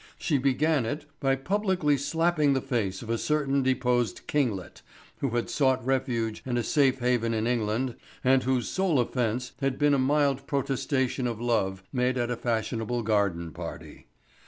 [0.17, 4.81] She began it by publicly slapping the face of a certain deposed kinglet
[5.19, 7.93] who had sought refuge and a safe haven in England
[8.23, 13.03] and whose sole offense had been a mild protestation of love made at a fashionable
[13.03, 14.07] garden party.